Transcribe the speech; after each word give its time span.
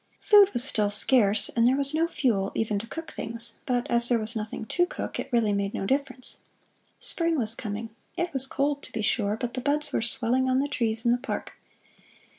Food 0.23 0.49
was 0.51 0.63
still 0.63 0.89
scarce, 0.89 1.49
and 1.49 1.67
there 1.67 1.75
was 1.77 1.93
no 1.93 2.07
fuel 2.07 2.51
even 2.55 2.79
to 2.79 2.87
cook 2.87 3.11
things; 3.11 3.53
but 3.67 3.85
as 3.87 4.09
there 4.09 4.17
was 4.17 4.35
nothing 4.35 4.65
to 4.65 4.87
cook, 4.87 5.19
it 5.19 5.29
really 5.31 5.53
made 5.53 5.75
no 5.75 5.85
difference. 5.85 6.37
Spring 6.97 7.37
was 7.37 7.53
coming 7.53 7.91
it 8.17 8.33
was 8.33 8.47
cold, 8.47 8.81
to 8.81 8.91
be 8.91 9.03
sure, 9.03 9.37
but 9.37 9.53
the 9.53 9.61
buds 9.61 9.93
were 9.93 10.01
swelling 10.01 10.49
on 10.49 10.57
the 10.59 10.67
trees 10.67 11.05
in 11.05 11.11
the 11.11 11.19
park. 11.19 11.53